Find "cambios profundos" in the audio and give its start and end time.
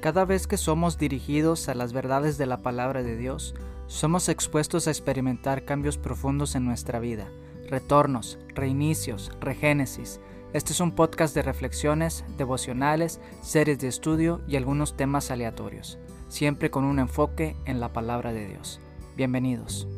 5.64-6.54